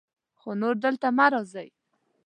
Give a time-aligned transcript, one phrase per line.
[0.39, 1.69] خو نور دلته مه راځئ.